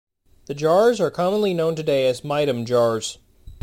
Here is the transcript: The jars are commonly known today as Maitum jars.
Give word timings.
The 0.47 0.55
jars 0.55 0.99
are 0.99 1.11
commonly 1.11 1.53
known 1.53 1.75
today 1.75 2.07
as 2.07 2.21
Maitum 2.23 2.65
jars. 2.65 3.19